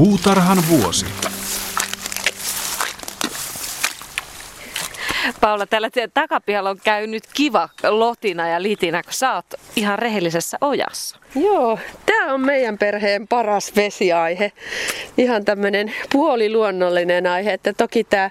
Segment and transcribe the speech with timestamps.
[0.00, 1.06] Puutarhan vuosi.
[5.40, 9.44] Paula, täällä takapihalla on käynyt kiva lotina ja litina, kun sä oot
[9.76, 11.16] ihan rehellisessä ojassa.
[11.34, 14.52] Joo, tämä on meidän perheen paras vesiaihe.
[15.18, 18.30] Ihan tämmöinen puoliluonnollinen aihe, että toki tämä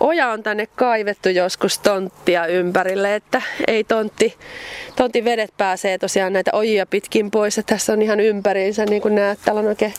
[0.00, 4.36] oja on tänne kaivettu joskus tonttia ympärille, että ei tontti,
[4.96, 7.56] tontti vedet pääsee tosiaan näitä ojia pitkin pois.
[7.56, 9.94] Ja tässä on ihan ympäriinsä, niin kuin näet, täällä on oikein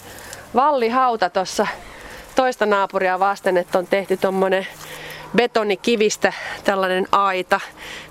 [0.56, 1.68] vallihauta tuossa
[2.36, 4.68] toista naapuria vasten, että on tehty tuommoinen
[5.36, 6.34] betonikivistä
[6.64, 7.60] tällainen aita.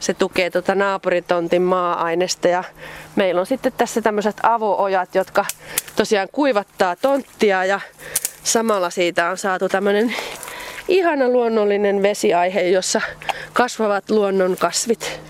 [0.01, 2.65] Se tukee tuota naapuritontin maa-ainesta ja
[3.17, 5.45] meillä on sitten tässä tämmöiset avoojat, jotka
[5.97, 7.81] tosiaan kuivattaa tonttia ja
[8.45, 10.15] samalla siitä on saatu tämmöinen
[10.89, 13.01] ihana luonnollinen vesiaihe, jossa
[13.53, 15.21] kasvavat luonnon kasvit.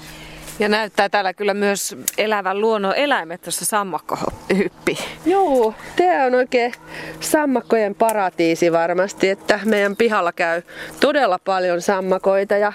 [0.58, 4.18] Ja näyttää täällä kyllä myös elävän luonnon eläimet, tuossa sammakko
[4.56, 4.98] hyppi.
[5.26, 6.72] Joo, tämä on oikein
[7.20, 10.62] sammakkojen paratiisi varmasti, että meidän pihalla käy
[11.00, 12.72] todella paljon sammakoita ja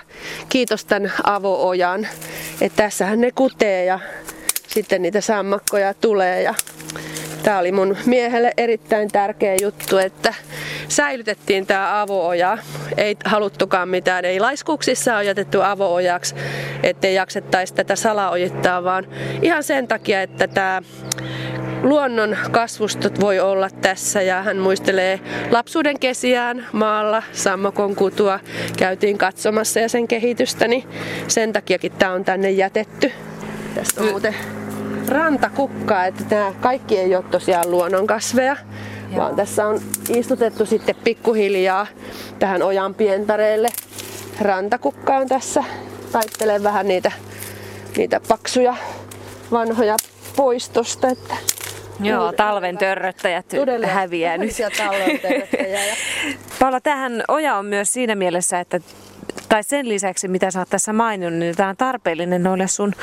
[0.49, 2.07] kiitos tämän avoojan,
[2.61, 3.99] että tässähän ne kutee ja
[4.67, 6.55] sitten niitä sammakkoja tulee ja
[7.43, 10.33] Tämä oli mun miehelle erittäin tärkeä juttu, että
[10.87, 12.57] säilytettiin tämä avooja.
[12.97, 16.35] Ei haluttukaan mitään, ei laiskuksissa on jätetty avoojaksi,
[16.83, 19.07] ettei jaksettaisi tätä salaojittaa, vaan
[19.41, 20.81] ihan sen takia, että tämä
[21.83, 25.19] luonnon kasvustot voi olla tässä ja hän muistelee
[25.51, 28.39] lapsuuden kesiään maalla sammakon kutua.
[28.77, 30.83] Käytiin katsomassa ja sen kehitystä, niin
[31.27, 33.11] sen takiakin tämä on tänne jätetty.
[33.75, 34.35] Tästä on muuten
[35.07, 38.55] rantakukkaa, että tämä kaikki ei ole tosiaan luonnonkasveja,
[39.11, 39.17] Joo.
[39.17, 41.87] vaan tässä on istutettu sitten pikkuhiljaa
[42.39, 43.69] tähän ojan pientareelle.
[44.41, 45.63] Rantakukka on tässä,
[46.11, 47.11] taittelee vähän niitä,
[47.97, 48.75] niitä paksuja
[49.51, 49.95] vanhoja
[50.35, 51.07] poistosta.
[51.07, 51.35] Että
[51.99, 53.45] Joo, talven törröttäjät
[53.85, 54.49] häviää nyt.
[56.59, 58.79] Paula, tähän oja on myös siinä mielessä, että
[59.49, 62.93] tai sen lisäksi, mitä sä oot tässä maininnut, niin tämä on tarpeellinen noille sun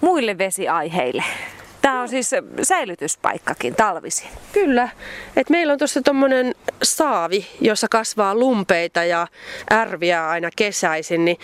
[0.00, 1.24] muille vesiaiheille.
[1.82, 2.30] Tämä on siis
[2.62, 4.28] säilytyspaikkakin talvisin.
[4.52, 4.88] Kyllä.
[5.36, 9.26] Et meillä on tuossa tuommoinen saavi, jossa kasvaa lumpeita ja
[9.72, 11.24] ärviä aina kesäisin.
[11.24, 11.38] Niin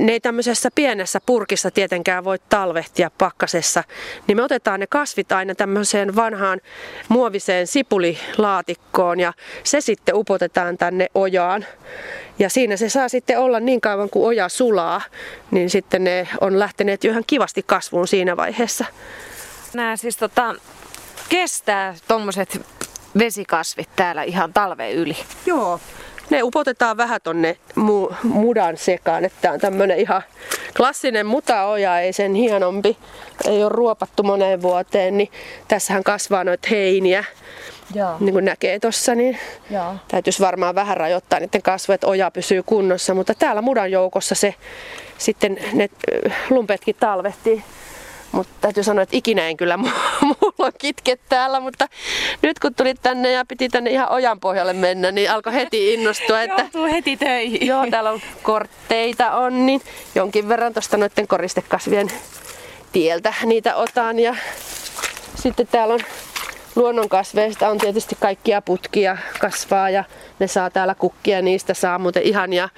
[0.00, 3.84] ne ei tämmöisessä pienessä purkissa tietenkään voi talvehtia pakkasessa.
[4.26, 6.60] Niin me otetaan ne kasvit aina tämmöiseen vanhaan
[7.08, 9.32] muoviseen sipulilaatikkoon ja
[9.64, 11.66] se sitten upotetaan tänne ojaan.
[12.38, 15.00] Ja siinä se saa sitten olla niin kauan kuin oja sulaa,
[15.50, 18.84] niin sitten ne on lähteneet jo ihan kivasti kasvuun siinä vaiheessa.
[19.74, 20.54] Nämä siis tota,
[21.28, 22.60] kestää tuommoiset
[23.18, 25.16] vesikasvit täällä ihan talven yli.
[25.46, 25.80] Joo,
[26.30, 30.22] ne upotetaan vähän tonne mu- mudan sekaan, että on tämmönen ihan
[30.76, 32.96] klassinen mutaoja, ei sen hienompi,
[33.44, 35.30] ei ole ruopattu moneen vuoteen, niin
[35.68, 37.24] tässähän kasvaa noita heiniä.
[37.94, 38.16] Joo.
[38.20, 39.38] Niin kuin näkee tuossa, niin
[39.70, 39.94] Joo.
[40.08, 44.54] täytyisi varmaan vähän rajoittaa niiden kasvu, että oja pysyy kunnossa, mutta täällä mudan joukossa se
[45.18, 45.90] sitten ne
[46.50, 47.64] lumpetkin talvehtii.
[48.36, 49.76] Mutta täytyy sanoa, että ikinä en kyllä
[50.22, 51.88] mulla on kitket täällä, mutta
[52.42, 56.42] nyt kun tulit tänne ja piti tänne ihan ojan pohjalle mennä, niin alkoi heti innostua.
[56.42, 57.66] Että, Joutuu heti töihin.
[57.66, 59.80] Joo, täällä on kortteita on, niin
[60.14, 62.08] jonkin verran tuosta noiden koristekasvien
[62.92, 64.18] tieltä niitä otan.
[64.18, 64.36] Ja
[65.34, 66.00] sitten täällä on
[66.76, 70.04] luonnonkasveista on tietysti kaikkia putkia kasvaa ja
[70.38, 71.42] ne saa täällä kukkia.
[71.42, 72.68] Niistä saa muuten ihania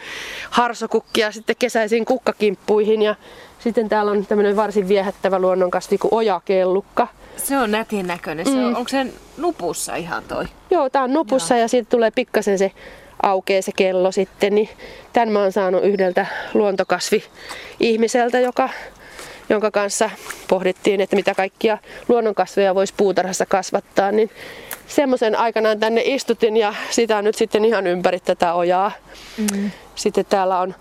[0.51, 3.15] harsokukkia sitten kesäisiin kukkakimppuihin ja
[3.59, 7.09] sitten täällä on tämmöinen varsin viehättävä luonnonkasvi kuin ojakellukka.
[7.37, 8.47] Se on nätin näköinen.
[8.47, 8.77] Se on, mm.
[8.77, 10.45] Onko se nupussa ihan toi?
[10.71, 11.63] Joo, tää on nupussa Joo.
[11.63, 12.73] ja sitten tulee pikkasen se
[13.23, 14.55] aukeaa se kello sitten.
[14.55, 14.69] Niin
[15.13, 18.69] tämän mä oon saanut yhdeltä luontokasvi-ihmiseltä, joka,
[19.49, 20.11] jonka kanssa
[20.49, 24.13] pohdittiin, että mitä kaikkia luonnonkasveja voisi puutarhassa kasvattaa.
[24.13, 24.31] Niin
[24.87, 28.93] semmoisen aikanaan tänne istutin ja sitä on nyt sitten ihan ympäri tätä ojaa.
[29.39, 29.71] Mm.
[29.95, 30.75] Sitten täällä on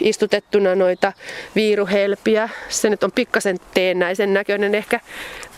[0.00, 1.12] istutettuna noita
[1.54, 2.48] viiruhelpiä.
[2.68, 5.00] Se nyt on pikkasen teennäisen näköinen ehkä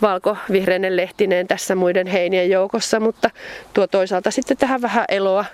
[0.01, 3.29] valko-vihreinen lehtinen tässä muiden heinien joukossa, mutta
[3.73, 5.45] tuo toisaalta sitten tähän vähän eloa.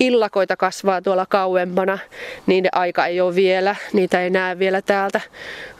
[0.00, 1.98] Illakoita kasvaa tuolla kauempana,
[2.46, 5.20] niiden aika ei ole vielä, niitä ei näe vielä täältä,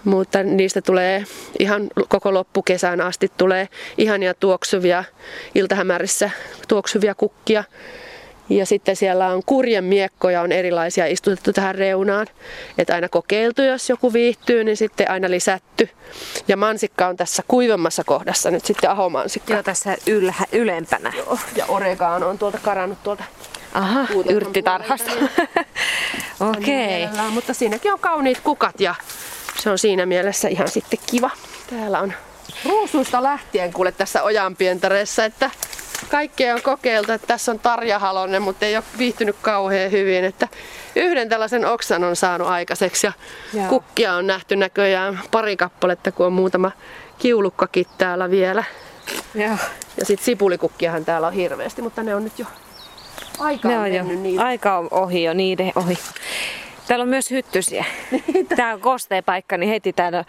[0.05, 1.25] mutta niistä tulee
[1.59, 3.69] ihan koko loppukesän asti tulee
[3.99, 5.05] ihania tuoksuvia,
[5.55, 6.31] iltahämärissä
[6.69, 7.65] tuoksuvia kukkia.
[8.49, 12.26] Ja sitten siellä on kurjen miekkoja on erilaisia istutettu tähän reunaan.
[12.79, 15.88] Että aina kokeiltu, jos joku viihtyy, niin sitten aina lisätty.
[16.49, 19.52] Ja mansikka on tässä kuivemmassa kohdassa nyt sitten ahomansikka.
[19.52, 21.12] Joo, tässä ylhä, ylempänä.
[21.17, 23.25] Joo, ja oregaan on tuolta karannut tuolta
[23.75, 25.11] Aha, yrttitarhasta.
[26.41, 27.05] Okei.
[27.05, 27.31] Okay.
[27.31, 28.94] Mutta siinäkin on kauniit kukat ja
[29.58, 31.31] se on siinä mielessä ihan sitten kiva.
[31.70, 32.12] Täällä on
[32.64, 35.50] ruusuista lähtien kuule tässä ojanpientareessa, että
[36.11, 40.25] kaikkea on kokeiltu, että tässä on Tarja Halonen, mutta ei ole viihtynyt kauhean hyvin.
[40.25, 40.49] Että
[40.97, 43.12] yhden tällaisen oksan on saanut aikaiseksi ja
[43.55, 43.69] Joo.
[43.69, 46.71] kukkia on nähty näköjään pari kappaletta, kun on muutama
[47.19, 48.65] kiulukkakin täällä vielä.
[49.35, 49.56] Joo.
[49.97, 52.47] Ja sitten sipulikukkiahan täällä on hirveästi, mutta ne on nyt jo
[53.39, 54.05] aika ne on, jo.
[54.05, 54.45] Niitä.
[54.45, 55.99] Aika on ohi jo niiden ohi.
[56.89, 57.85] Täällä on myös hyttysiä.
[58.56, 60.25] Tämä on kosteen paikka, niin heti täällä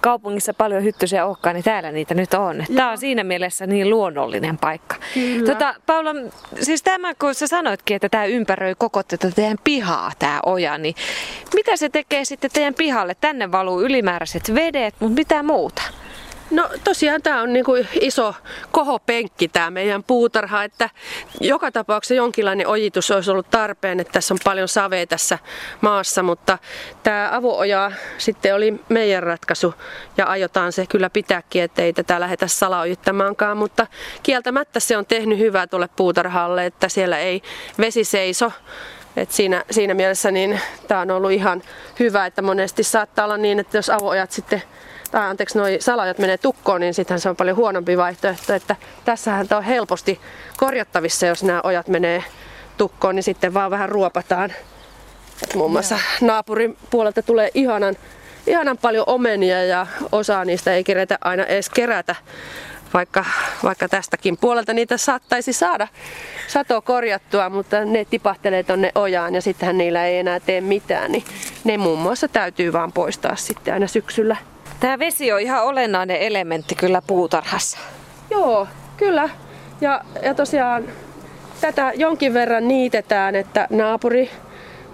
[0.00, 2.56] kaupungissa paljon hyttysiä ohkaa, niin täällä niitä nyt on.
[2.56, 2.76] Joo.
[2.76, 4.96] Tämä on siinä mielessä niin luonnollinen paikka.
[5.14, 5.52] Kyllä.
[5.52, 6.10] Tota, Paula,
[6.60, 10.94] siis tämä kun sä sanoitkin, että tämä ympäröi koko tätä teidän pihaa, tämä oja, niin
[11.54, 13.16] mitä se tekee sitten teidän pihalle?
[13.20, 15.82] Tänne valuu ylimääräiset vedet, mutta mitä muuta?
[16.50, 18.34] No tosiaan tämä on niinku iso
[18.70, 20.90] kohopenkki tämä meidän puutarha, että
[21.40, 25.38] joka tapauksessa jonkinlainen ojitus olisi ollut tarpeen, että tässä on paljon savea tässä
[25.80, 26.58] maassa, mutta
[27.02, 29.74] tämä avooja sitten oli meidän ratkaisu
[30.16, 33.86] ja aiotaan se kyllä pitääkin, ettei tätä lähdetä salaojittamaankaan, mutta
[34.22, 37.42] kieltämättä se on tehnyt hyvää tuolle puutarhalle, että siellä ei
[37.78, 38.52] vesi seiso.
[39.16, 41.62] Et siinä, siinä mielessä niin tämä on ollut ihan
[42.00, 44.62] hyvä, että monesti saattaa olla niin, että jos avoojat sitten
[45.16, 48.54] tai anteeksi, noi salajat menee tukkoon, niin sitten se on paljon huonompi vaihtoehto.
[48.54, 50.20] Että tässähän tämä on helposti
[50.56, 52.24] korjattavissa, jos nämä ojat menee
[52.76, 54.52] tukkoon, niin sitten vaan vähän ruopataan.
[55.42, 57.96] Et muun muassa naapurin puolelta tulee ihanan,
[58.46, 62.14] ihanan paljon omenia ja osa niistä ei kerätä aina edes kerätä.
[62.94, 63.24] Vaikka,
[63.62, 65.88] vaikka tästäkin puolelta niitä saattaisi saada
[66.48, 71.12] sato korjattua, mutta ne tipahtelee tonne ojaan ja sittenhän niillä ei enää tee mitään.
[71.12, 71.24] Niin
[71.64, 74.36] ne muun muassa täytyy vaan poistaa sitten aina syksyllä.
[74.80, 77.78] Tämä vesi on ihan olennainen elementti kyllä puutarhassa.
[78.30, 79.28] Joo, kyllä.
[79.80, 80.84] Ja, ja tosiaan
[81.60, 84.30] tätä jonkin verran niitetään, että naapuri,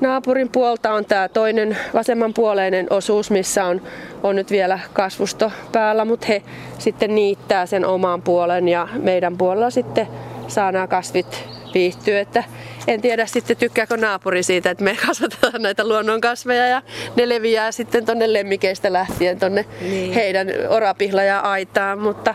[0.00, 3.82] naapurin puolta on tämä toinen vasemmanpuoleinen osuus, missä on,
[4.23, 6.43] on nyt vielä kasvusto päällä, mutta he
[6.79, 10.08] sitten niittää sen oman puolen ja meidän puolella sitten
[10.49, 11.44] saa nämä kasvit
[11.75, 12.20] viihtyä.
[12.20, 12.44] Että
[12.87, 16.82] en tiedä sitten tykkääkö naapuri siitä, että me kasvatetaan näitä luonnonkasveja ja
[17.17, 20.12] ne leviää sitten tonne lemmikeistä lähtien tonne niin.
[20.12, 22.34] heidän orapihla ja aitaan, mutta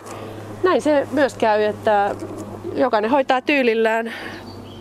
[0.63, 2.15] näin se myös käy, että
[2.75, 4.13] jokainen hoitaa tyylillään.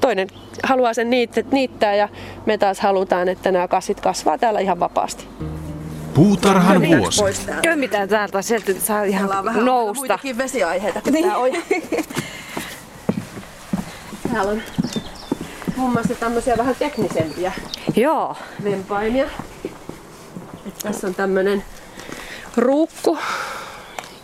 [0.00, 0.28] Toinen
[0.62, 1.10] haluaa sen
[1.50, 2.08] niittää ja
[2.46, 5.26] me taas halutaan, että nämä kasvit kasvaa täällä ihan vapaasti.
[6.14, 7.22] Puutarhan Kyllä vuosi.
[7.70, 10.00] Ei mitään täältä, sieltä saa ihan vähän nousta.
[10.00, 11.32] muitakin vesiaiheita kuin niin.
[14.32, 14.62] Täällä on
[15.76, 17.52] muun muassa tämmöisiä vähän teknisempiä
[17.96, 18.36] Joo.
[18.64, 19.26] vempaimia.
[20.66, 21.64] Et tässä on tämmönen
[22.56, 23.18] ruukku,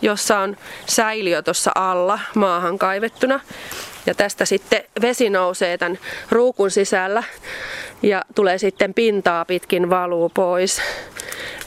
[0.01, 3.39] jossa on säiliö tuossa alla maahan kaivettuna.
[4.05, 5.99] Ja tästä sitten vesi nousee tämän
[6.31, 7.23] ruukun sisällä
[8.01, 10.81] ja tulee sitten pintaa pitkin valuu pois.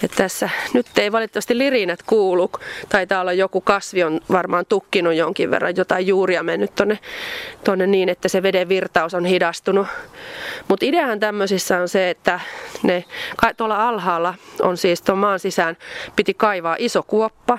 [0.02, 2.50] Et tässä nyt ei valitettavasti lirinät kuulu.
[2.88, 6.98] Taitaa olla joku kasvi on varmaan tukkinut jonkin verran, jotain juuria mennyt tonne,
[7.64, 9.86] tonne niin, että se veden virtaus on hidastunut.
[10.68, 12.40] Mutta ideahan tämmöisissä on se, että
[12.82, 13.04] ne,
[13.56, 15.76] tuolla alhaalla on siis tuon maan sisään
[16.16, 17.58] piti kaivaa iso kuoppa.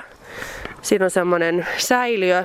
[0.82, 2.44] Siinä on semmoinen säiliö,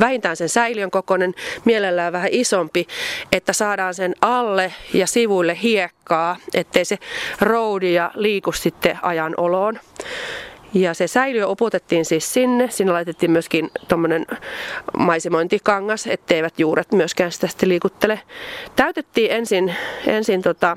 [0.00, 1.34] vähintään sen säiliön kokoinen,
[1.64, 2.86] mielellään vähän isompi,
[3.32, 6.98] että saadaan sen alle ja sivuille hiekkaa, ettei se
[7.40, 9.80] roudi ja liiku sitten ajan oloon.
[10.74, 12.70] Ja se säiliö upotettiin siis sinne.
[12.70, 14.26] Sinne laitettiin myöskin tuommoinen
[14.98, 18.20] maisemointikangas, etteivät juuret myöskään sitä sitten liikuttele.
[18.76, 19.74] Täytettiin ensin,
[20.06, 20.76] ensin tota,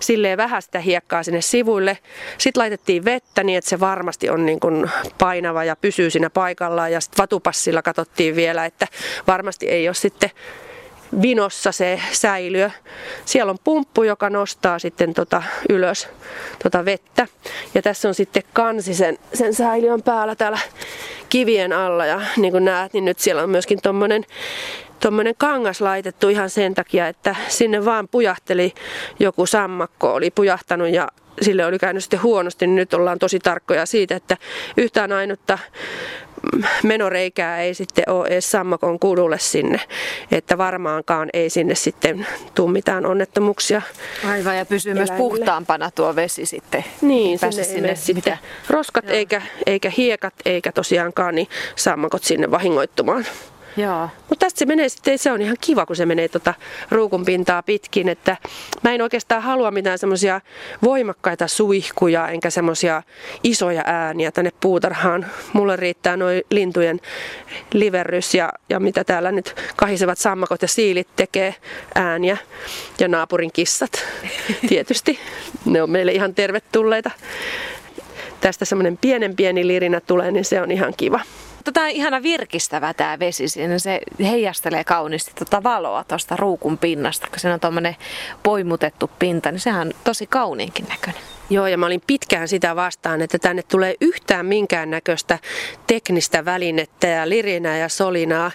[0.00, 1.98] silleen vähän sitä hiekkaa sinne sivuille.
[2.38, 6.92] Sitten laitettiin vettä niin, että se varmasti on niin kuin painava ja pysyy siinä paikallaan.
[6.92, 8.86] Ja sitten vatupassilla katsottiin vielä, että
[9.26, 10.30] varmasti ei ole sitten
[11.22, 12.70] vinossa se säiliö.
[13.24, 16.08] Siellä on pumppu, joka nostaa sitten tota ylös
[16.62, 17.26] tota vettä.
[17.74, 20.58] Ja tässä on sitten kansi sen, sen säiliön päällä täällä
[21.28, 22.06] kivien alla.
[22.06, 24.24] Ja niin kuin näet, niin nyt siellä on myöskin tommonen
[25.00, 28.74] tuommoinen kangas laitettu ihan sen takia, että sinne vaan pujahteli
[29.20, 31.08] joku sammakko, oli pujahtanut ja
[31.42, 34.36] sille oli käynyt sitten huonosti, nyt ollaan tosi tarkkoja siitä, että
[34.76, 35.58] yhtään ainutta
[36.82, 39.80] menoreikää ei sitten ole edes sammakon kudulle sinne,
[40.30, 43.82] että varmaankaan ei sinne sitten tule mitään onnettomuuksia.
[44.28, 45.12] Aivan ja pysyy eläimille.
[45.12, 46.84] myös puhtaampana tuo vesi sitten.
[47.00, 53.24] Niin, sinne, sinne sitten roskat eikä, eikä hiekat eikä tosiaankaan niin sammakot sinne vahingoittumaan.
[54.28, 56.54] Mutta tästä se menee sitten, se on ihan kiva, kun se menee tota
[56.90, 58.36] ruukun pintaa pitkin, että
[58.82, 60.40] mä en oikeastaan halua mitään semmoisia
[60.82, 63.02] voimakkaita suihkuja, enkä semmoisia
[63.42, 65.26] isoja ääniä tänne puutarhaan.
[65.52, 67.00] Mulle riittää noin lintujen
[67.72, 71.54] liverrys ja, ja mitä täällä nyt kahisevat sammakot ja siilit tekee
[71.94, 72.36] ääniä
[72.98, 73.92] ja naapurin kissat
[74.68, 75.18] tietysti.
[75.64, 77.10] Ne on meille ihan tervetulleita.
[78.40, 81.20] Tästä semmoinen pienen pieni lirinä tulee, niin se on ihan kiva.
[81.64, 83.78] Tota on ihana virkistävä tämä vesi siinä.
[83.78, 87.96] Se heijastelee kauniisti tuota valoa tuosta ruukun pinnasta, kun siinä on tuommoinen
[88.42, 91.22] poimutettu pinta, niin sehän on tosi kauniinkin näköinen.
[91.50, 95.38] Joo, ja mä olin pitkään sitä vastaan, että tänne tulee yhtään minkäännäköistä
[95.86, 98.50] teknistä välinettä ja lirinää ja solinaa.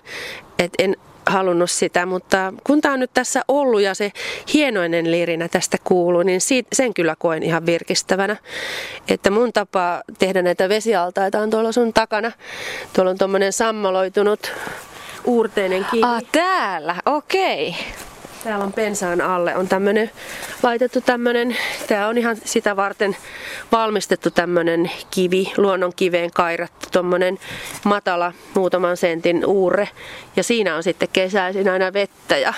[0.59, 0.97] Et en
[1.27, 4.11] halunnut sitä, mutta kun tämä on nyt tässä ollut ja se
[4.53, 8.35] hienoinen lirinä tästä kuuluu, niin siitä, sen kyllä koen ihan virkistävänä.
[9.07, 12.31] Että mun tapa tehdä näitä vesialtaita on tuolla sun takana.
[12.93, 14.51] Tuolla on tuommoinen sammaloitunut
[15.25, 16.03] uurteinen kivi.
[16.03, 17.69] Ah, täällä, okei.
[17.69, 18.14] Okay.
[18.45, 20.11] Täällä on pensaan alle on tämmönen,
[20.63, 23.17] laitettu tämmönen, tää on ihan sitä varten
[23.71, 27.39] valmistettu tämmönen kivi, luonnon kiveen kairattu tommonen
[27.83, 29.89] matala muutaman sentin uurre.
[30.35, 32.53] Ja siinä on sitten kesäisin aina vettä ja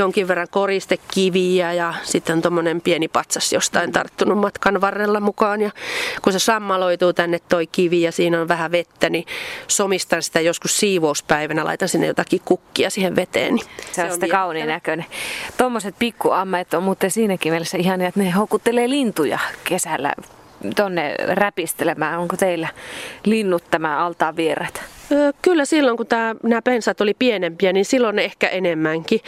[0.00, 5.60] jonkin verran koristekiviä ja sitten on tuommoinen pieni patsas jostain tarttunut matkan varrella mukaan.
[5.60, 5.70] Ja
[6.22, 9.26] kun se sammaloituu tänne toi kivi ja siinä on vähän vettä, niin
[9.68, 13.54] somistan sitä joskus siivouspäivänä, laitan sinne jotakin kukkia siihen veteen.
[13.54, 15.06] Niin se, on sitä kauniin näköinen.
[15.56, 20.14] Tuommoiset pikkuammeet on muuten siinäkin mielessä ihania, että ne houkuttelee lintuja kesällä
[20.76, 22.18] tonne räpistelemään.
[22.18, 22.68] Onko teillä
[23.24, 24.89] linnut tämä altaan vierät?
[25.42, 29.20] Kyllä silloin, kun tämä, nämä pensat oli pienempiä, niin silloin ne ehkä enemmänkin.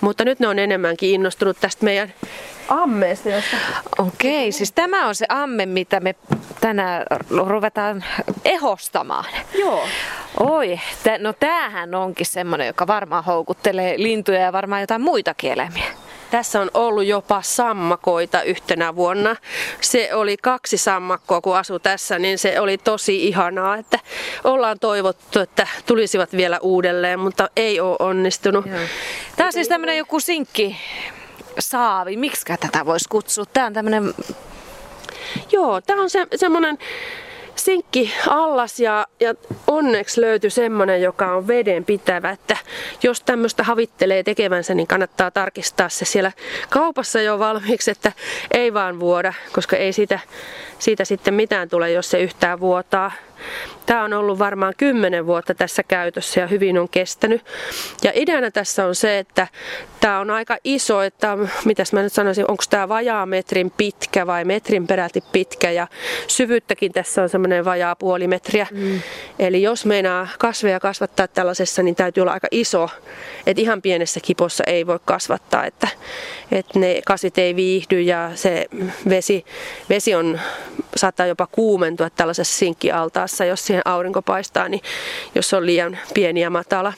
[0.00, 2.12] Mutta nyt ne on enemmänkin innostunut tästä meidän
[2.68, 3.28] ammeesta.
[3.28, 3.56] Josta...
[3.98, 6.14] Okei, siis tämä on se amme, mitä me
[6.60, 7.06] tänään
[7.46, 8.04] ruvetaan
[8.44, 9.24] ehostamaan.
[9.58, 9.84] Joo.
[10.40, 10.80] Oi,
[11.18, 15.84] no tämähän onkin semmoinen, joka varmaan houkuttelee lintuja ja varmaan jotain muitakin eläimiä.
[16.30, 19.36] Tässä on ollut jopa sammakoita yhtenä vuonna.
[19.80, 23.98] Se oli kaksi sammakkoa, kun asu tässä, niin se oli tosi ihanaa, että
[24.44, 28.66] ollaan toivottu, että tulisivat vielä uudelleen, mutta ei ole onnistunut.
[28.66, 28.78] Joo.
[29.36, 30.76] Tämä on siis tämmöinen joku sinkki
[31.58, 32.16] saavi.
[32.16, 33.44] Miksi tätä voisi kutsua?
[33.46, 34.14] Tämä on tämmöinen...
[35.52, 36.78] Joo, tämä on se, semmoinen
[37.64, 39.34] sinkki allas ja, ja
[39.66, 42.56] onneksi löytyi semmonen, joka on veden pitävä, että
[43.02, 46.32] jos tämmöistä havittelee tekevänsä, niin kannattaa tarkistaa se siellä
[46.70, 48.12] kaupassa jo valmiiksi, että
[48.50, 50.20] ei vaan vuoda, koska ei siitä,
[50.78, 53.12] siitä sitten mitään tule, jos se yhtään vuotaa.
[53.86, 57.44] Tämä on ollut varmaan kymmenen vuotta tässä käytössä ja hyvin on kestänyt.
[58.04, 59.48] Ja ideana tässä on se, että
[60.00, 64.44] tämä on aika iso, että mitäs mä nyt sanoisin, onko tämä vajaa metrin pitkä vai
[64.44, 65.86] metrin peräti pitkä ja
[66.26, 68.66] syvyyttäkin tässä on semmoinen vajaa puoli metriä.
[68.70, 69.00] Mm.
[69.38, 72.88] Eli jos meinaa kasveja kasvattaa tällaisessa, niin täytyy olla aika iso.
[73.46, 75.88] Että ihan pienessä kipossa ei voi kasvattaa, että,
[76.52, 78.66] että ne kasvit ei viihdy ja se
[79.08, 79.44] vesi,
[79.88, 80.40] vesi on,
[80.96, 84.82] saattaa jopa kuumentua tällaisessa sinkkialtaassa, jos siihen aurinko paistaa, niin
[85.34, 86.92] jos on liian pieni ja matala.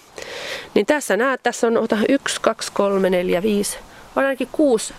[0.74, 3.78] Niin tässä näet, tässä on ota, 1, 2, 3, 4, 5,
[4.16, 4.94] on ainakin kuusi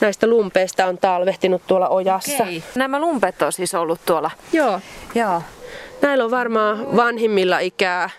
[0.00, 2.42] näistä lumpeista on talvehtinut tuolla ojassa.
[2.42, 2.62] Okei.
[2.74, 4.30] Nämä lumpet on siis ollut tuolla?
[4.52, 4.80] Joo.
[5.14, 5.42] Joo.
[6.02, 8.10] Näillä on varmaan vanhimmilla ikää,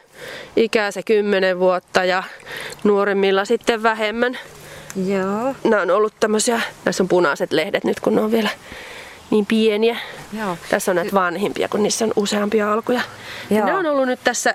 [0.56, 2.24] ikää se 10 vuotta ja
[2.84, 4.38] nuoremmilla sitten vähemmän.
[5.08, 5.56] Joo.
[5.64, 8.50] Nämä on ollut tämmöisiä, näissä on punaiset lehdet nyt kun ne on vielä
[9.30, 9.98] niin pieniä.
[10.34, 10.58] Joo.
[10.70, 13.02] Tässä on näitä vanhimpia, kun niissä on useampia alkuja.
[13.50, 13.66] Joo.
[13.66, 14.54] Ne on ollut nyt tässä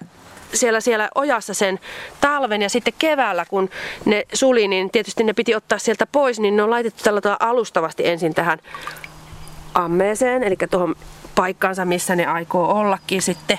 [0.52, 1.80] siellä, siellä ojassa sen
[2.20, 3.70] talven ja sitten keväällä, kun
[4.04, 8.06] ne suli, niin tietysti ne piti ottaa sieltä pois, niin ne on laitettu tällä alustavasti
[8.06, 8.58] ensin tähän
[9.74, 10.94] ammeeseen, eli tuohon
[11.34, 13.58] paikkaansa, missä ne aikoo ollakin sitten.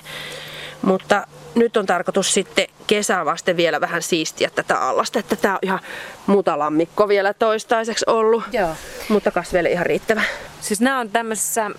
[0.82, 5.60] Mutta nyt on tarkoitus sitten kesää vasten vielä vähän siistiä tätä allasta, että tää on
[5.62, 5.80] ihan
[6.28, 8.44] mutalammikko vielä toistaiseksi ollut.
[8.52, 8.70] Joo.
[9.10, 10.22] Mutta kas vielä ihan riittävä.
[10.62, 11.72] Siis nämä on tämmöisissä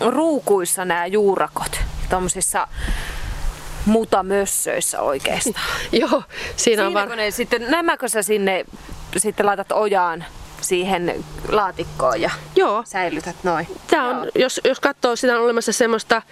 [0.00, 2.68] ruukuissa nämä juurakot, tommosissa
[3.86, 5.66] mutamössöissä oikeastaan.
[5.92, 6.22] Joo, siinä,
[6.56, 7.16] siinä on var...
[7.16, 8.64] ne sitten, nämäkö sä sinne
[9.16, 10.24] sitten laitat ojaan
[10.72, 12.82] siihen laatikkoon ja Joo.
[12.86, 13.66] säilytät noin.
[13.90, 16.22] Tämä on, jos, jos katsoo, sitä on olemassa semmoista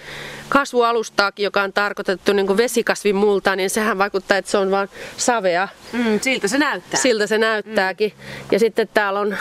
[0.49, 5.69] kasvualustaakin, joka on tarkoitettu niin vesikasvin multa, niin sehän vaikuttaa, että se on vain savea.
[5.93, 7.01] Mm, siltä se näyttää.
[7.01, 8.13] Siltä se näyttääkin.
[8.17, 8.47] Mm.
[8.53, 9.37] Ja sitten täällä on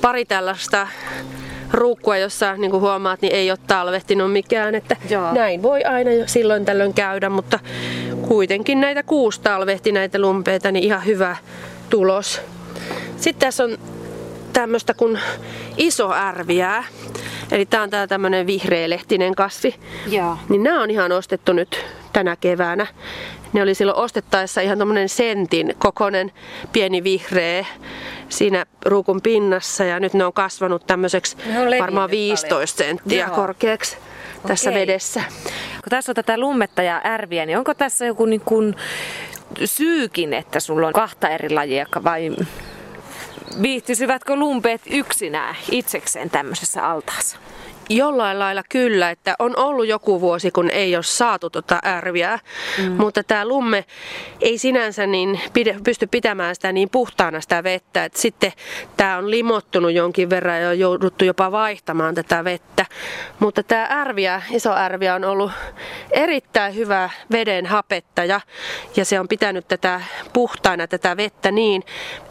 [0.00, 0.88] pari tällaista
[1.72, 4.74] ruukkua, jossa niin kuin huomaat, niin ei ole talvehtinut mikään.
[4.74, 5.32] Että Joo.
[5.32, 7.58] näin voi aina silloin tällöin käydä, mutta
[8.28, 11.36] kuitenkin näitä kuusi talvehti näitä lumpeita, niin ihan hyvä
[11.90, 12.40] tulos.
[13.16, 13.78] Sitten tässä on
[14.52, 15.18] tämmöistä kuin
[15.76, 16.84] iso ärviää.
[17.50, 19.74] Eli tää on tää tämmönen vihreälehtinen kasvi.
[20.06, 20.38] Joo.
[20.48, 22.86] Niin nämä on ihan ostettu nyt tänä keväänä.
[23.52, 26.32] Ne oli silloin ostettaessa ihan tommonen sentin kokonen
[26.72, 27.66] pieni vihreä
[28.28, 31.36] siinä ruukun pinnassa ja nyt ne on kasvanut tämmöiseksi
[31.80, 32.68] varmaan 15 paljon.
[32.68, 33.34] senttiä Joo.
[33.34, 33.96] korkeaksi
[34.46, 34.82] tässä Okei.
[34.82, 35.22] vedessä.
[35.74, 38.74] Kun tässä on tätä lummetta ja ärviä, niin onko tässä joku niin kuin
[39.64, 42.30] syykin, että sulla on kahta eri lajia vai
[43.62, 47.38] viihtyisivätkö lumpeet yksinään itsekseen tämmöisessä altaassa?
[47.88, 52.38] Jollain lailla kyllä, että on ollut joku vuosi, kun ei ole saatu tota ärviää,
[52.78, 52.92] mm.
[52.92, 53.84] mutta tämä lumme
[54.40, 58.52] ei sinänsä niin pide, pysty pitämään sitä niin puhtaana sitä vettä, että sitten
[58.96, 62.86] tämä on limottunut jonkin verran ja on jouduttu jopa vaihtamaan tätä vettä.
[63.38, 65.52] Mutta tämä ärviä, iso ärviä on ollut
[66.10, 68.40] erittäin hyvä veden hapettaja
[68.96, 70.00] ja se on pitänyt tätä
[70.32, 71.82] puhtaana tätä vettä niin,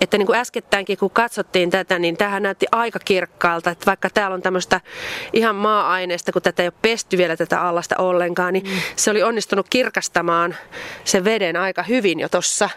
[0.01, 4.35] että niin kuin äskettäinkin kun katsottiin tätä, niin tähän näytti aika kirkkaalta, että vaikka täällä
[4.35, 4.81] on tämmöistä
[5.33, 8.79] ihan maa-aineesta, kun tätä ei ole pesty vielä tätä allasta ollenkaan, niin mm.
[8.95, 10.55] se oli onnistunut kirkastamaan
[11.03, 12.69] sen veden aika hyvin jo tossa.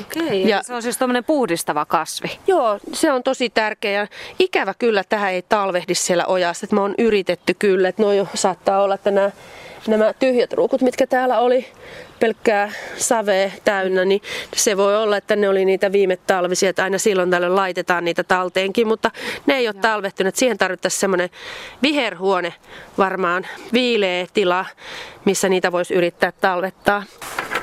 [0.00, 2.38] Okei, ja se on siis tämmöinen puhdistava kasvi.
[2.46, 4.06] Joo, se on tosi tärkeä ja
[4.38, 6.64] ikävä kyllä tähän ei talvehdi siellä ojassa.
[6.64, 9.30] Että mä oon yritetty kyllä, että no jo saattaa olla, että nämä
[9.86, 11.66] nämä tyhjät ruukut, mitkä täällä oli
[12.20, 14.22] pelkkää savea täynnä, niin
[14.54, 18.24] se voi olla, että ne oli niitä viime talvisia, että aina silloin tällöin laitetaan niitä
[18.24, 19.10] talteenkin, mutta
[19.46, 20.36] ne ei ole talvehtuneet.
[20.36, 21.30] Siihen tarvittaisiin semmoinen
[21.82, 22.54] viherhuone,
[22.98, 24.66] varmaan viileä tila,
[25.24, 27.02] missä niitä voisi yrittää talvettaa.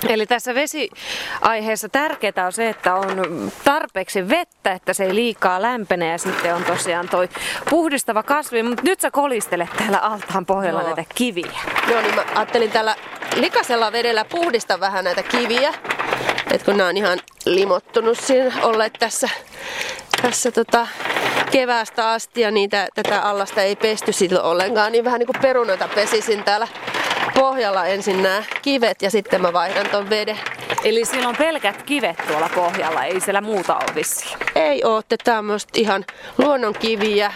[0.08, 6.12] Eli tässä vesiaiheessa tärkeää on se, että on tarpeeksi vettä, että se ei liikaa lämpene
[6.12, 7.30] ja sitten on tosiaan toi
[7.70, 8.64] puhdistava kasvi.
[8.64, 10.96] Mutta nyt sä kolistelet täällä altaan pohjalla Joo.
[10.96, 11.60] näitä kiviä.
[11.92, 12.96] Joo, niin mä ajattelin tällä
[13.36, 15.74] likasella vedellä puhdista vähän näitä kiviä.
[16.52, 19.30] Et kun nämä on ihan limottunut siinä olleet tässä,
[20.22, 20.88] tässä tota,
[21.52, 25.90] keväästä asti ja niitä, tätä allasta ei pesty silloin ollenkaan, niin vähän niin kuin perunoita
[25.96, 26.68] pesisin täällä
[27.40, 30.40] pohjalla ensin nämä kivet ja sitten mä vaihdan ton veden.
[30.84, 34.38] Eli siinä on pelkät kivet tuolla pohjalla, ei siellä muuta ole vissiin?
[34.56, 36.06] Ei oo, tämmöistä ihan
[36.38, 37.34] luonnon kiviä.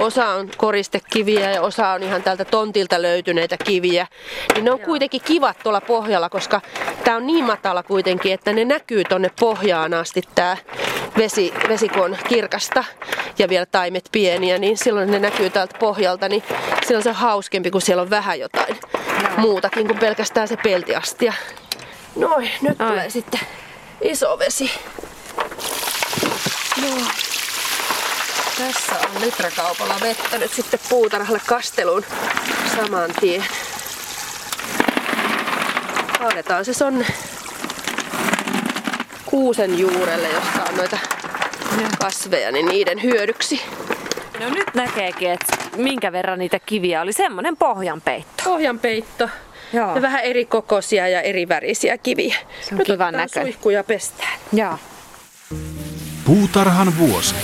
[0.00, 4.06] Osa on koristekiviä ja osa on ihan tältä tontilta löytyneitä kiviä.
[4.54, 4.86] Niin ne on Joo.
[4.86, 6.60] kuitenkin kivat tuolla pohjalla, koska
[7.04, 10.56] tää on niin matala kuitenkin, että ne näkyy tonne pohjaan asti tää
[11.16, 12.84] vesi, vesi kun on kirkasta
[13.38, 16.42] ja vielä taimet pieniä, niin silloin ne näkyy täältä pohjalta, niin
[16.86, 18.80] silloin se on hauskempi, kun siellä on vähän jotain
[19.36, 21.32] muutakin kuin pelkästään se peltiastia.
[22.16, 22.88] Noin, nyt Ai.
[22.88, 23.40] tulee sitten
[24.02, 24.70] iso vesi.
[26.82, 26.98] Joo.
[28.58, 32.04] Tässä on litrakaupalla vettä nyt sitten puutarhalle kasteluun
[32.76, 33.44] saman tien.
[36.18, 37.06] Kaadetaan se sonne
[39.32, 40.98] kuusen juurelle, jossa on noita
[41.98, 43.60] kasveja, niin niiden hyödyksi.
[44.40, 47.12] No nyt näkeekin, että minkä verran niitä kiviä oli.
[47.12, 48.42] Semmoinen pohjanpeitto.
[48.44, 49.28] Pohjanpeitto.
[49.72, 49.94] Joo.
[49.94, 52.36] Ja vähän eri kokoisia ja eri värisiä kiviä.
[52.60, 53.52] Se on nyt kivan näköinen.
[53.52, 54.38] suihkuja pestään.
[54.52, 54.78] Joo.
[56.24, 57.34] Puutarhan vuosi.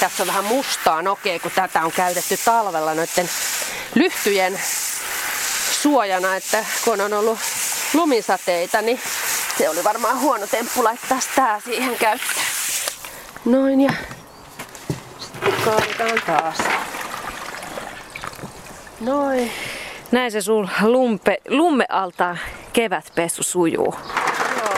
[0.00, 3.28] Tässä on vähän mustaa nokea, kun tätä on käytetty talvella noiden
[3.94, 4.60] lyhtyjen
[5.82, 7.38] suojana, että kun on ollut
[7.94, 9.00] lumisateita, niin
[9.58, 12.46] se oli varmaan huono temppu laittaa tää siihen käyttöön.
[13.44, 13.92] Noin ja
[15.64, 16.56] Kaadetaan taas.
[19.00, 19.52] Noin.
[20.10, 22.36] Näin se sun lumpe, lummealta
[22.72, 23.94] kevätpesu sujuu.
[24.58, 24.74] Joo.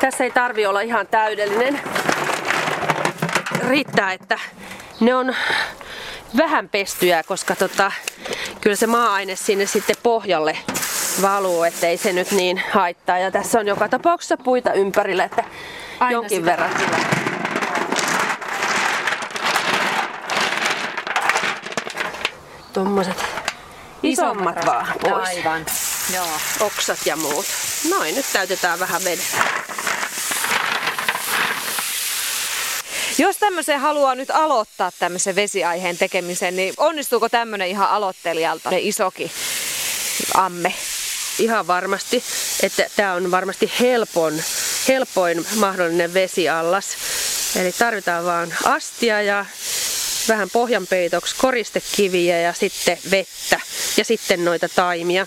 [0.00, 1.80] Tässä ei tarvi olla ihan täydellinen.
[3.68, 4.38] Riittää, että
[5.00, 5.34] ne on
[6.36, 7.92] vähän pestyjä, koska tota,
[8.60, 10.58] kyllä se maa-aine sinne sitten pohjalle
[11.22, 13.18] valuu, ettei se nyt niin haittaa.
[13.18, 15.44] Ja tässä on joka tapauksessa puita ympärillä, että
[16.00, 16.98] Aina jonkin verran kyllä.
[22.72, 23.16] tuommoiset
[24.02, 25.28] isommat, isommat vaan pois.
[25.28, 25.66] Aivan,
[26.14, 26.26] joo.
[26.60, 27.46] Oksat ja muut.
[27.90, 29.24] Noin, nyt täytetään vähän vedellä.
[33.18, 39.30] Jos tämmöisen haluaa nyt aloittaa tämmöisen vesiaiheen tekemisen, niin onnistuuko tämmöinen ihan aloittelijalta, ne isoki
[40.34, 40.74] amme?
[41.40, 42.24] Ihan varmasti,
[42.62, 44.42] että tämä on varmasti helpon,
[44.88, 46.86] helpoin mahdollinen vesiallas.
[47.56, 49.46] Eli tarvitaan vaan astia ja
[50.28, 53.60] vähän pohjanpeitoksi koristekiviä ja sitten vettä
[53.96, 55.26] ja sitten noita taimia.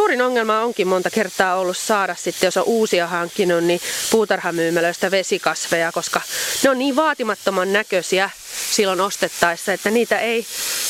[0.00, 5.92] Suurin ongelma onkin monta kertaa ollut saada sitten, jos on uusia hankkinut, niin puutarhamyymälöistä vesikasveja,
[5.92, 6.20] koska
[6.62, 8.30] ne on niin vaatimattoman näköisiä
[8.70, 10.46] silloin ostettaessa, että niitä ei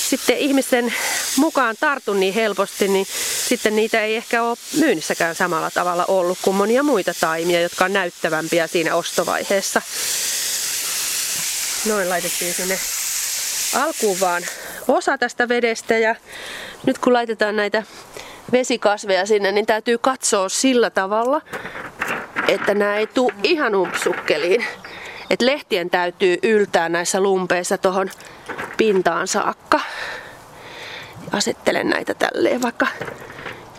[0.09, 0.95] sitten ihmisten
[1.37, 3.07] mukaan tartu niin helposti, niin
[3.49, 7.93] sitten niitä ei ehkä ole myynnissäkään samalla tavalla ollut kuin monia muita taimia, jotka on
[7.93, 9.83] näyttävämpiä siinä ostovaiheessa.
[11.87, 12.79] Noin laitettiin sinne
[13.75, 14.47] alkuun vaan
[14.89, 16.15] osa tästä vedestä ja
[16.87, 17.83] nyt kun laitetaan näitä
[18.53, 21.41] vesikasveja sinne, niin täytyy katsoa sillä tavalla,
[22.49, 24.65] että nämä ei tule ihan umpsukkeliin.
[25.31, 28.11] Et lehtien täytyy yltää näissä lumpeissa tuohon
[28.77, 29.81] pintaan saakka.
[31.33, 32.87] Asettelen näitä tälleen vaikka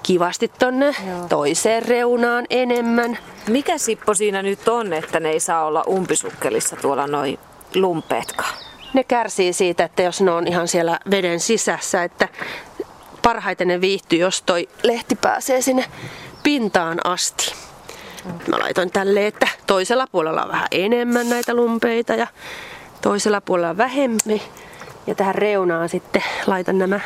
[0.03, 1.27] kivasti tonne Joo.
[1.29, 3.17] toiseen reunaan enemmän.
[3.47, 7.39] Mikä Sippo siinä nyt on, että ne ei saa olla umpisukkelissa tuolla noin
[7.75, 8.53] lumpeetkaan?
[8.93, 12.27] ne kärsii siitä, että jos ne on ihan siellä veden sisässä, että
[13.21, 15.85] parhaiten ne viihtyy, jos toi lehti pääsee sinne
[16.43, 17.53] pintaan asti.
[18.47, 22.27] Mä laitoin tälle, että toisella puolella on vähän enemmän näitä lumpeita ja
[23.01, 24.41] toisella puolella vähemmän.
[25.07, 26.99] Ja tähän reunaan sitten laitan nämä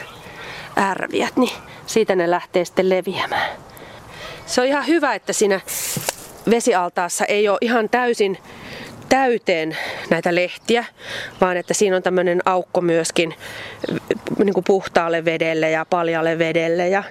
[0.77, 1.53] ärviät, niin
[1.85, 3.57] siitä ne lähtee sitten leviämään.
[4.45, 5.61] Se on ihan hyvä, että siinä
[6.49, 8.37] vesialtaassa ei ole ihan täysin
[9.09, 9.77] täyteen
[10.09, 10.85] näitä lehtiä,
[11.41, 13.35] vaan että siinä on tämmöinen aukko myöskin
[14.43, 16.89] niin kuin puhtaalle vedelle ja paljalle vedelle.
[16.89, 17.03] Ja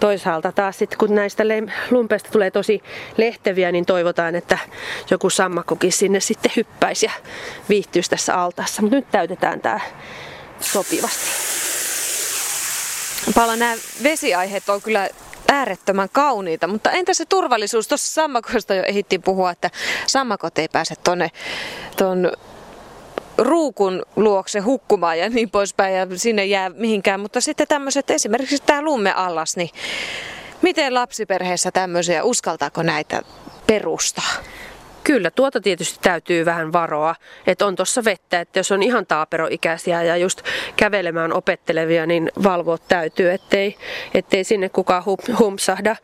[0.00, 1.42] toisaalta taas sitten kun näistä
[1.90, 2.82] lumpeista tulee tosi
[3.16, 4.58] lehteviä, niin toivotaan, että
[5.10, 7.12] joku sammakkokin sinne sitten hyppäisi ja
[7.68, 8.82] viihtyisi tässä altaassa.
[8.82, 9.80] Mutta nyt täytetään tämä
[10.60, 11.26] sopivasti.
[13.34, 15.08] Paula, nämä vesiaiheet on kyllä
[15.52, 17.88] äärettömän kauniita, mutta entä se turvallisuus?
[17.88, 19.70] Tuossa sammakoista jo ehittiin puhua, että
[20.06, 21.30] sammakot ei pääse tuonne
[21.96, 22.32] ton
[23.38, 28.82] ruukun luokse hukkumaan ja niin poispäin ja sinne jää mihinkään, mutta sitten tämmöiset esimerkiksi tämä
[28.82, 29.70] lummeallas, niin
[30.62, 33.22] miten lapsiperheessä tämmöisiä, uskaltaako näitä
[33.66, 34.32] perustaa?
[35.06, 37.14] Kyllä, tuota tietysti täytyy vähän varoa,
[37.46, 40.42] että on tuossa vettä, että jos on ihan taaperoikäisiä ja just
[40.76, 43.76] kävelemään opettelevia, niin valvoa täytyy, ettei,
[44.14, 45.02] ettei sinne kukaan
[45.38, 45.96] humpsahda.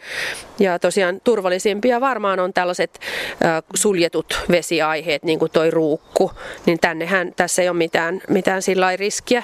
[0.58, 3.00] Ja tosiaan turvallisimpia varmaan on tällaiset
[3.44, 6.30] äh, suljetut vesiaiheet, niin kuin toi ruukku,
[6.66, 9.42] niin tännehän tässä ei ole mitään, mitään sillä riskiä.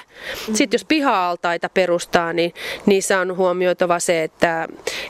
[0.53, 2.53] Sitten jos piha-altaita perustaa, niin
[2.85, 4.67] niissä on huomioitava se, että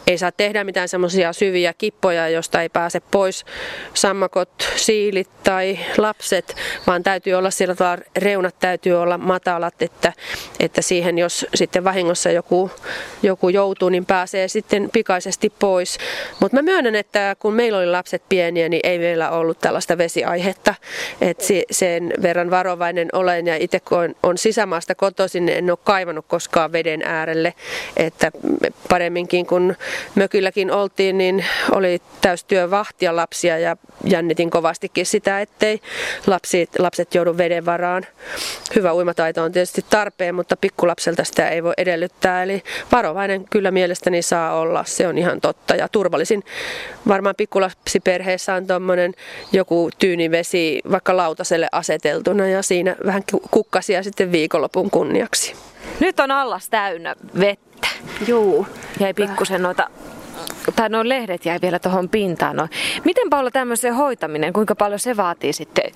[0.08, 3.46] ei saa tehdä mitään semmoisia syviä kippoja, josta ei pääse pois
[3.94, 6.56] sammakot ukot, siilit tai lapset,
[6.88, 10.14] vaan täytyy olla sillä tavalla, reunat täytyy olla matalat, että,
[10.60, 12.72] että siihen jos sitten vahingossa joku,
[13.24, 15.98] joku joutuu, niin pääsee sitten pikaisesti pois.
[16.40, 20.76] Mutta mä myönnän, että kun meillä oli lapset pieniä, niin ei meillä ollut tällaista vesiaihetta.
[21.22, 26.26] Että sen verran varovainen olen ja itse kun on, sisämaasta kotoisin, niin en ole kaivannut
[26.28, 27.54] koskaan veden äärelle.
[27.98, 28.32] Että
[28.90, 29.76] paremminkin kun
[30.16, 33.78] mökilläkin oltiin, niin oli täystyö vahtia lapsia ja
[34.30, 35.82] jännitin kovastikin sitä, ettei
[36.28, 38.06] lapset, lapset joudu veden varaan.
[38.76, 42.44] Hyvä uimataito on tietysti tarpeen, mutta pikkulapselta sitä ei voi edellyttää.
[42.44, 45.76] Eli varovainen kyllä mielestäni saa olla, se on ihan totta.
[45.76, 46.44] Ja turvallisin
[47.08, 49.14] varmaan pikkulapsiperheessä on tuommoinen
[49.52, 55.56] joku tyynivesi vaikka lautaselle aseteltuna ja siinä vähän kukkasia sitten viikonlopun kunniaksi.
[56.00, 57.88] Nyt on allas täynnä vettä.
[58.28, 58.68] Juu.
[59.00, 59.90] Jäi pikkusen noita
[60.76, 62.56] tai nuo lehdet jäi vielä tuohon pintaan.
[62.56, 62.68] No.
[63.04, 65.92] Miten paljon tämmöisen hoitaminen, kuinka paljon se vaatii sitten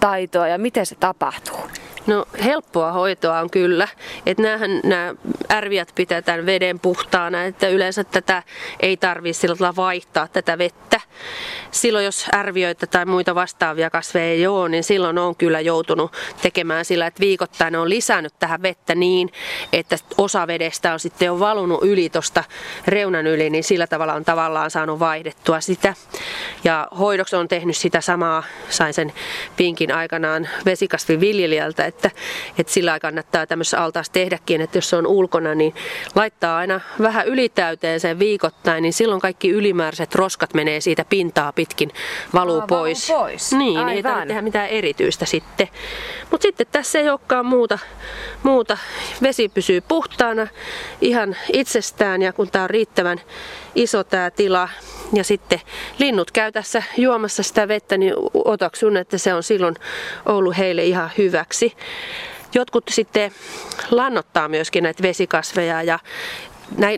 [0.00, 1.60] taitoa ja miten se tapahtuu?
[2.06, 3.88] No helppoa hoitoa on kyllä.
[4.26, 4.42] Että
[4.84, 5.14] nämä
[5.52, 8.42] ärviät pitää tämän veden puhtaana, että yleensä tätä
[8.80, 11.00] ei tarvitse sillä vaihtaa tätä vettä.
[11.70, 16.84] Silloin jos ärviöitä tai muita vastaavia kasveja ei ole, niin silloin on kyllä joutunut tekemään
[16.84, 19.32] sillä, että viikoittain on lisännyt tähän vettä niin,
[19.72, 22.44] että osa vedestä on sitten jo valunut yli tuosta
[22.86, 25.94] reunan yli, niin sillä tavalla on tavallaan saanut vaihdettua sitä.
[26.64, 29.12] Ja hoidoksi on tehnyt sitä samaa, sain sen
[29.56, 32.10] pinkin aikanaan vesikasviviljelijältä, että,
[32.58, 35.74] että sillä kannattaa tämmöisessä altaassa tehdäkin, että jos se on ulkona, niin
[36.14, 41.90] laittaa aina vähän ylitäyteen sen viikoittain, niin silloin kaikki ylimääräiset roskat menee siitä pintaa pitkin,
[42.34, 43.08] valuu Aa, pois.
[43.08, 43.52] Valuu pois.
[43.52, 43.92] Niin, Aivan.
[43.92, 45.68] ei tarvitse tehdä mitään erityistä sitten.
[46.30, 47.78] Mutta sitten tässä ei olekaan muuta,
[48.42, 48.78] muuta.
[49.22, 50.46] Vesi pysyy puhtaana
[51.00, 53.20] ihan itsestään ja kun tämä on riittävän
[53.74, 54.68] iso tämä tila,
[55.12, 55.60] ja sitten
[55.98, 59.74] linnut käy tässä juomassa sitä vettä, niin otaksun, että se on silloin
[60.26, 61.76] ollut heille ihan hyväksi.
[62.54, 63.32] Jotkut sitten
[63.90, 65.98] lannottaa myöskin näitä vesikasveja ja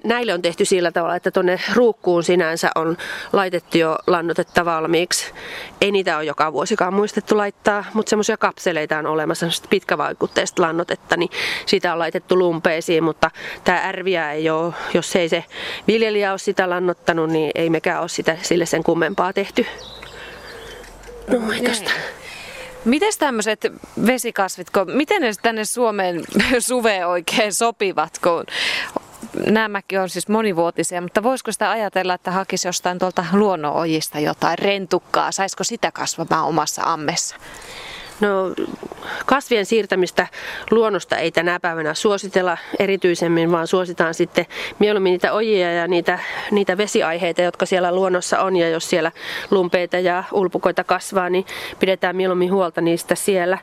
[0.04, 2.96] näille on tehty sillä tavalla, että tuonne ruukkuun sinänsä on
[3.32, 5.32] laitettu jo lannotetta valmiiksi.
[5.80, 11.30] Ei niitä ole joka vuosikaan muistettu laittaa, mutta semmoisia kapseleita on olemassa, pitkävaikutteista lannotetta, niin
[11.66, 13.30] sitä on laitettu lumpeisiin, mutta
[13.64, 15.44] tämä ärviä ei ole, jos ei se
[15.88, 19.66] viljelijä ole sitä lannottanut, niin ei mekään ole sitä sille sen kummempaa tehty.
[21.28, 21.38] No,
[22.84, 23.66] Miten tämmöiset
[24.06, 26.24] vesikasvit, miten ne tänne Suomeen
[26.58, 28.44] suveen oikein sopivat, kun
[29.50, 35.32] nämäkin on siis monivuotisia, mutta voisiko sitä ajatella, että hakisi jostain tuolta luonnonojista jotain rentukkaa?
[35.32, 37.36] Saisiko sitä kasvamaan omassa ammessa?
[38.20, 38.54] No
[39.26, 40.26] kasvien siirtämistä
[40.70, 44.46] luonnosta ei tänä päivänä suositella erityisemmin, vaan suositaan sitten
[44.78, 46.18] mieluummin niitä ojia ja niitä,
[46.50, 48.56] niitä vesiaiheita, jotka siellä luonnossa on.
[48.56, 49.12] Ja jos siellä
[49.50, 51.46] lumpeita ja ulpukoita kasvaa, niin
[51.78, 53.59] pidetään mieluummin huolta niistä siellä.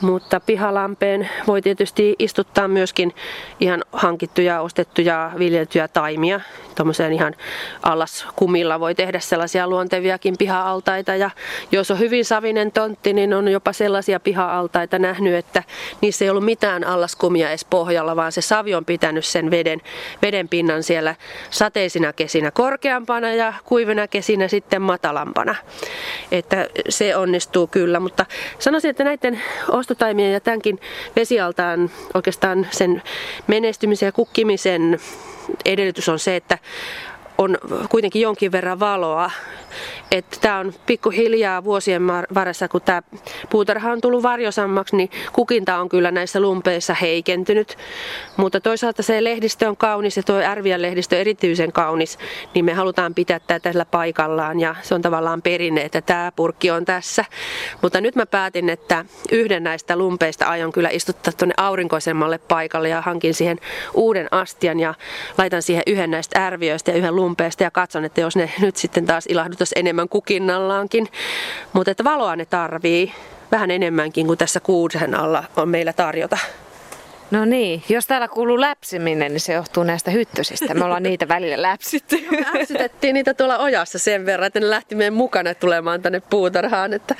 [0.00, 3.14] Mutta pihalampeen voi tietysti istuttaa myöskin
[3.60, 6.40] ihan hankittuja, ostettuja, viljeltyjä taimia.
[6.74, 7.34] Tuommoiseen ihan
[7.82, 11.14] allaskumilla voi tehdä sellaisia luonteviakin piha-altaita.
[11.14, 11.30] Ja
[11.72, 15.62] jos on hyvin savinen tontti, niin on jopa sellaisia piha-altaita nähnyt, että
[16.00, 19.80] niissä ei ollut mitään allaskumia edes pohjalla, vaan se savi on pitänyt sen veden,
[20.22, 21.14] veden pinnan siellä
[21.50, 25.54] sateisina kesinä korkeampana ja kuivina kesinä sitten matalampana.
[26.32, 28.26] Että se onnistuu kyllä, mutta
[28.58, 29.42] sanoisin, että näiden
[29.88, 30.80] ostotaimien ja tämänkin
[31.16, 33.02] vesialtaan oikeastaan sen
[33.46, 34.98] menestymisen ja kukkimisen
[35.64, 36.58] edellytys on se, että
[37.38, 39.30] on kuitenkin jonkin verran valoa
[40.10, 43.02] että tämä on pikkuhiljaa vuosien varressa, kun tämä
[43.50, 47.78] puutarha on tullut varjosammaksi, niin kukinta on kyllä näissä lumpeissa heikentynyt.
[48.36, 52.18] Mutta toisaalta se lehdistö on kaunis ja tuo Ärviän lehdistö erityisen kaunis,
[52.54, 56.70] niin me halutaan pitää tätä tällä paikallaan ja se on tavallaan perinne, että tämä purkki
[56.70, 57.24] on tässä.
[57.82, 63.00] Mutta nyt mä päätin, että yhden näistä lumpeista aion kyllä istuttaa tuonne aurinkoisemmalle paikalle ja
[63.00, 63.58] hankin siihen
[63.94, 64.94] uuden astian ja
[65.38, 69.06] laitan siihen yhden näistä ärviöistä ja yhden lumpeista ja katson, että jos ne nyt sitten
[69.06, 71.08] taas ilahduttaisi enemmän enemmän kukinnallaankin.
[71.72, 73.12] Mutta että valoa ne tarvii
[73.52, 76.38] vähän enemmänkin kuin tässä kuusen alla on meillä tarjota.
[77.30, 80.74] No niin, jos täällä kuuluu läpsiminen, niin se johtuu näistä hyttysistä.
[80.74, 82.16] Me ollaan niitä välillä läpsitty.
[82.54, 86.92] Läpsitettiin niitä tuolla ojassa sen verran, että ne lähti meidän mukana tulemaan tänne puutarhaan.
[86.92, 87.14] Että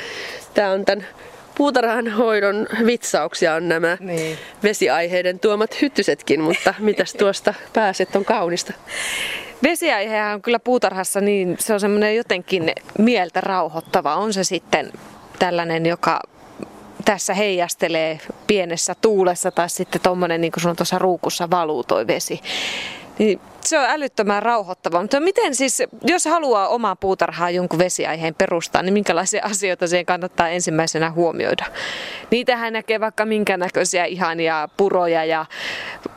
[0.54, 1.06] tämä on tämän
[1.54, 4.38] puutarhan hoidon vitsauksia on nämä niin.
[4.62, 8.72] vesiaiheiden tuomat hyttysetkin, mutta mitäs tuosta pääset on kaunista.
[9.62, 14.16] Vesiaihehan on kyllä puutarhassa niin, se on semmoinen jotenkin mieltä rauhoittava.
[14.16, 14.92] On se sitten
[15.38, 16.20] tällainen, joka
[17.04, 22.40] tässä heijastelee pienessä tuulessa tai sitten tuommoinen, niin kuin sun tuossa ruukussa valuu toi vesi.
[23.18, 25.00] Niin se on älyttömän rauhoittava.
[25.00, 30.48] Mutta miten siis, jos haluaa omaa puutarhaa jonkun vesiaiheen perustaa, niin minkälaisia asioita siihen kannattaa
[30.48, 31.64] ensimmäisenä huomioida?
[32.30, 35.46] Niitähän näkee vaikka minkä näköisiä ihania puroja ja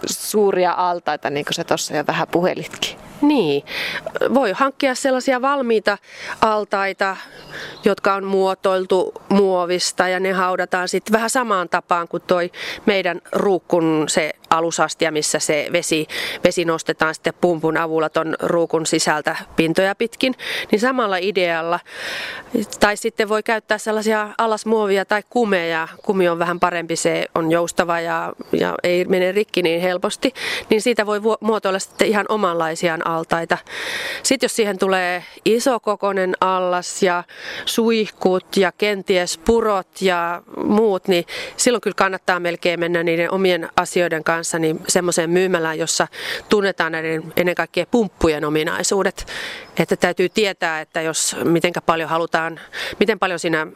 [0.06, 3.01] suuria altaita, niin kuin sä tuossa jo vähän puhelitkin.
[3.22, 3.64] Niin,
[4.34, 5.98] voi hankkia sellaisia valmiita
[6.42, 7.18] altaita,
[7.86, 12.52] jotka on muotoiltu muovista ja ne haudataan sitten vähän samaan tapaan kuin toi
[12.86, 16.08] meidän ruukkun se alusastia, missä se vesi,
[16.44, 20.36] vesi nostetaan sitten pumpun avulla ton ruukun sisältä pintoja pitkin,
[20.72, 21.80] niin samalla idealla.
[22.80, 25.88] Tai sitten voi käyttää sellaisia alasmuovia tai kumeja.
[26.02, 30.34] Kumi on vähän parempi, se on joustava ja, ja ei mene rikki niin helposti,
[30.70, 33.58] niin siitä voi muotoilla sitten ihan omanlaisiaan altaita.
[34.24, 37.24] Sitten jos siihen tulee iso kokonen allas ja
[37.66, 41.26] suihkut ja kenties purot ja muut, niin
[41.58, 46.08] silloin kyllä kannattaa melkein mennä niiden omien asioiden kanssa niin semmoiseen myymälään, jossa
[46.50, 49.28] tunnetaan näiden ennen kaikkea pumppujen ominaisuudet.
[49.80, 52.60] Että täytyy tietää, että jos miten paljon halutaan,
[53.00, 53.68] miten paljon siinä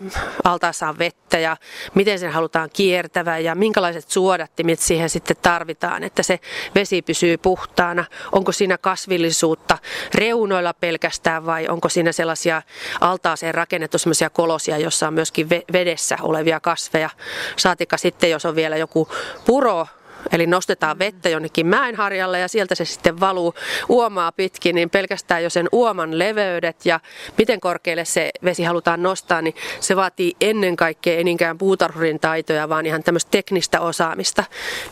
[0.44, 1.58] altaassa on vettä ja
[1.96, 6.40] miten sen halutaan kiertävä ja minkälaiset suodattimet siihen sitten tarvitaan, että se
[6.76, 8.06] vesi pysyy puhtaana.
[8.32, 8.78] Onko siinä
[9.26, 9.78] kasvillisuutta
[10.14, 12.62] reunoilla pelkästään vai onko siinä sellaisia
[13.02, 17.10] altaaseen rakennettu sellaisia kolosia, jossa on myöskin vedessä olevia kasveja.
[17.58, 19.10] Saatika sitten, jos on vielä joku
[19.46, 19.88] puro
[20.32, 23.54] Eli nostetaan vettä jonnekin mäenharjalle ja sieltä se sitten valuu
[23.90, 27.00] uomaa pitkin, niin pelkästään jo sen uoman leveydet ja
[27.38, 32.86] miten korkealle se vesi halutaan nostaa, niin se vaatii ennen kaikkea eninkään puutarhurin taitoja, vaan
[32.86, 34.44] ihan tämmöistä teknistä osaamista.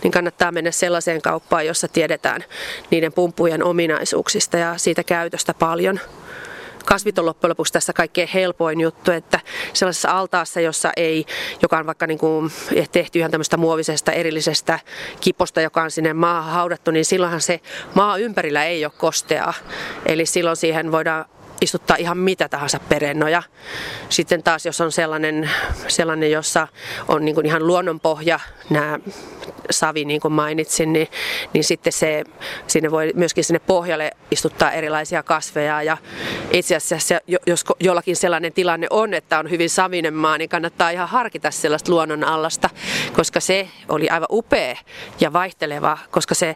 [0.04, 2.44] Niin kannattaa mennä sellaiseen kauppaan, jossa tiedetään
[2.92, 6.00] niiden pumppujen ominaisuuksista ja siitä käytöstä paljon
[6.86, 9.40] kasvit on loppujen lopuksi tässä kaikkein helpoin juttu, että
[9.74, 11.26] sellaisessa altaassa, jossa ei,
[11.62, 12.52] joka on vaikka niin kuin
[12.92, 14.80] tehty ihan tämmöistä muovisesta erillisestä
[15.22, 17.60] kiposta, joka on sinne maahan haudattu, niin silloinhan se
[17.96, 19.54] maa ympärillä ei ole kosteaa.
[20.06, 21.26] Eli silloin siihen voidaan
[21.64, 23.44] istuttaa ihan mitä tahansa perennoja.
[24.10, 25.50] Sitten taas jos on sellainen,
[25.88, 26.68] sellainen jossa
[27.08, 29.00] on niin kuin ihan luonnonpohja, nämä
[29.70, 31.08] savi niin kuin mainitsin, niin,
[31.54, 32.24] niin sitten se,
[32.68, 35.98] sinne voi myöskin sinne pohjalle istuttaa erilaisia kasveja ja
[36.52, 41.10] itse asiassa jos jollakin sellainen tilanne on, että on hyvin savinen maa, niin kannattaa ihan
[41.10, 42.70] harkita sellaista luonnon allasta,
[43.14, 44.76] koska se oli aivan upea
[45.20, 46.56] ja vaihteleva, koska se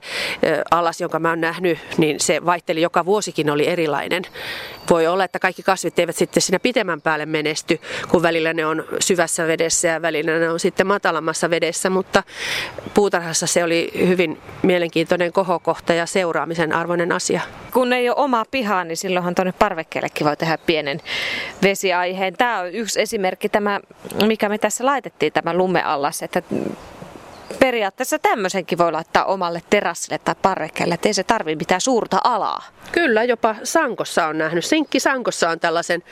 [0.71, 4.23] allas, jonka mä oon nähnyt, niin se vaihteli joka vuosikin oli erilainen.
[4.89, 8.85] Voi olla, että kaikki kasvit eivät sitten siinä pitemmän päälle menesty, kun välillä ne on
[8.99, 12.23] syvässä vedessä ja välillä ne on sitten matalammassa vedessä, mutta
[12.93, 17.41] puutarhassa se oli hyvin mielenkiintoinen kohokohta ja seuraamisen arvoinen asia.
[17.73, 21.01] Kun ei ole omaa pihaa, niin silloinhan tuonne parvekkeellekin voi tehdä pienen
[21.63, 22.33] vesiaiheen.
[22.33, 23.79] Tämä on yksi esimerkki, tämä,
[24.25, 26.41] mikä me tässä laitettiin, tämä lumeallas, että
[27.67, 32.63] periaatteessa tämmöisenkin voi laittaa omalle terassille tai parvekkeelle, että ei se tarvi mitään suurta alaa.
[32.91, 34.65] Kyllä, jopa sankossa on nähnyt.
[34.65, 36.03] Sinkki sankossa on tällaisen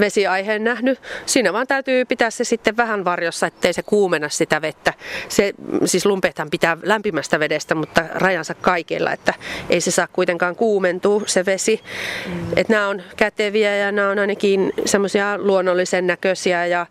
[0.00, 1.00] vesiaiheen nähnyt.
[1.26, 4.94] Siinä vaan täytyy pitää se sitten vähän varjossa, ettei se kuumena sitä vettä.
[5.28, 5.52] Se,
[5.84, 9.34] siis lumpeethan pitää lämpimästä vedestä, mutta rajansa kaikilla, että
[9.70, 11.80] ei se saa kuitenkaan kuumentua se vesi.
[12.26, 12.46] Mm.
[12.56, 16.86] Et nämä on käteviä ja nämä on ainakin semmoisia luonnollisen näköisiä ja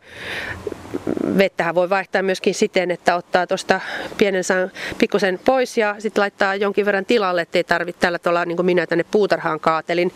[1.37, 3.79] vettähän voi vaihtaa myöskin siten, että ottaa tuosta
[4.17, 8.55] pienen saan pikkusen pois ja sitten laittaa jonkin verran tilalle, ettei tarvitse tällä tavalla niin
[8.55, 10.13] kuin minä tänne puutarhaan kaatelin.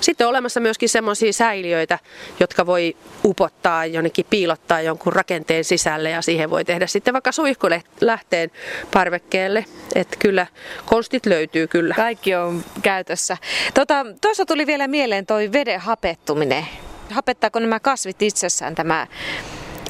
[0.00, 1.98] Sitten on olemassa myöskin semmoisia säiliöitä,
[2.40, 8.50] jotka voi upottaa jonnekin piilottaa jonkun rakenteen sisälle ja siihen voi tehdä sitten vaikka suihkulähteen
[8.92, 9.64] parvekkeelle.
[9.94, 10.46] Että kyllä
[10.86, 11.94] konstit löytyy kyllä.
[11.94, 13.36] Kaikki on käytössä.
[13.74, 16.66] Tota, tuossa tuli vielä mieleen toi veden hapettuminen.
[17.10, 19.06] Hapettaako nämä kasvit itsessään tämä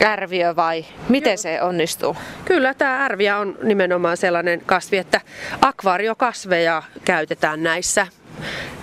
[0.05, 2.17] ärviö vai miten se onnistuu?
[2.45, 5.21] Kyllä tämä ärviö on nimenomaan sellainen kasvi, että
[5.61, 8.07] akvaariokasveja käytetään näissä.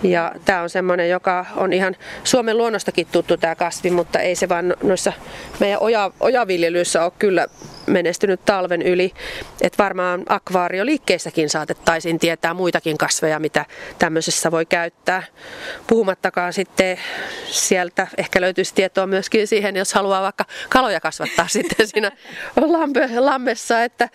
[0.04, 4.50] Ja tämä on semmoinen, joka on ihan Suomen luonnostakin tuttu tämä kasvi, mutta ei se
[4.50, 5.14] vaan noissa
[5.60, 7.48] meidän oja, ojaviljelyissä ole kyllä
[7.90, 9.12] menestynyt talven yli.
[9.62, 13.66] Että varmaan akvaarioliikkeessäkin saatettaisiin tietää muitakin kasveja, mitä
[14.00, 15.24] tämmöisessä voi käyttää.
[15.88, 16.98] Puhumattakaan sitten
[17.46, 22.12] sieltä ehkä löytyisi tietoa myöskin siihen, jos haluaa vaikka kaloja kasvattaa sitten siinä
[22.56, 24.10] lampe, lammessa, että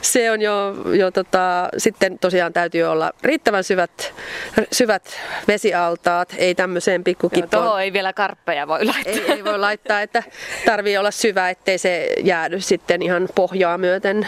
[0.00, 4.14] se on jo, jo tota, sitten tosiaan täytyy olla riittävän syvät,
[4.72, 7.64] syvät vesialtaat, ei tämmöiseen pikkukippoon.
[7.64, 9.12] Joo, ei vielä karppeja voi laittaa.
[9.12, 10.22] Ei, ei voi laittaa, että
[10.66, 14.26] tarvii olla syvä, ettei se jäädy sitten ihan ihan pohjaa myöten,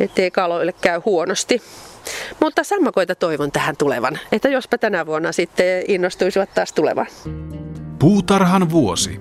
[0.00, 1.62] ettei kaloille käy huonosti.
[2.40, 7.06] Mutta sammakoita toivon tähän tulevan, että jospa tänä vuonna sitten innostuisivat taas tulevan.
[7.98, 9.20] Puutarhan vuosi.